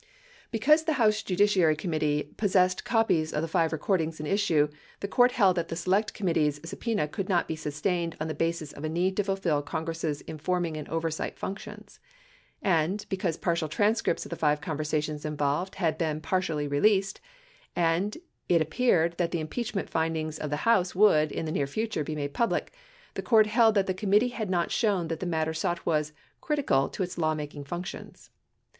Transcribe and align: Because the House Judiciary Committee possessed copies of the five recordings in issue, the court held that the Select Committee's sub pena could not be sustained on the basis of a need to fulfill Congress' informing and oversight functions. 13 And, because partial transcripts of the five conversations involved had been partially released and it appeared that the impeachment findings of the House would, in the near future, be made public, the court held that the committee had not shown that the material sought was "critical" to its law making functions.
Because 0.49 0.85
the 0.85 0.93
House 0.97 1.21
Judiciary 1.21 1.75
Committee 1.75 2.33
possessed 2.35 2.83
copies 2.85 3.31
of 3.33 3.43
the 3.43 3.47
five 3.47 3.71
recordings 3.71 4.19
in 4.19 4.25
issue, 4.25 4.67
the 4.99 5.07
court 5.07 5.33
held 5.33 5.57
that 5.57 5.67
the 5.67 5.75
Select 5.75 6.15
Committee's 6.15 6.59
sub 6.67 6.79
pena 6.79 7.07
could 7.07 7.29
not 7.29 7.47
be 7.47 7.55
sustained 7.55 8.17
on 8.19 8.27
the 8.27 8.33
basis 8.33 8.71
of 8.73 8.83
a 8.83 8.89
need 8.89 9.15
to 9.17 9.23
fulfill 9.23 9.61
Congress' 9.61 10.21
informing 10.21 10.75
and 10.75 10.89
oversight 10.89 11.37
functions. 11.37 11.99
13 12.63 12.73
And, 12.79 13.05
because 13.09 13.37
partial 13.37 13.69
transcripts 13.69 14.25
of 14.25 14.31
the 14.31 14.35
five 14.35 14.59
conversations 14.59 15.23
involved 15.23 15.75
had 15.75 15.99
been 15.99 16.19
partially 16.19 16.67
released 16.67 17.21
and 17.75 18.17
it 18.49 18.59
appeared 18.59 19.15
that 19.19 19.29
the 19.29 19.39
impeachment 19.39 19.87
findings 19.87 20.39
of 20.39 20.49
the 20.49 20.65
House 20.65 20.95
would, 20.95 21.31
in 21.31 21.45
the 21.45 21.51
near 21.51 21.67
future, 21.67 22.03
be 22.03 22.15
made 22.15 22.33
public, 22.33 22.73
the 23.13 23.21
court 23.21 23.45
held 23.45 23.75
that 23.75 23.85
the 23.85 23.93
committee 23.93 24.29
had 24.29 24.49
not 24.49 24.71
shown 24.71 25.09
that 25.09 25.19
the 25.19 25.27
material 25.27 25.53
sought 25.53 25.85
was 25.85 26.11
"critical" 26.41 26.89
to 26.89 27.03
its 27.03 27.19
law 27.19 27.35
making 27.35 27.63
functions. 27.63 28.31